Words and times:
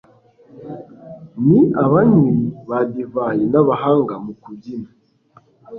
Ni 1.47 1.61
abanywi 1.83 2.31
ba 2.69 2.79
divayi 2.93 3.43
nabahanga 3.51 4.13
mu 4.23 4.33
kubyina 4.41 4.89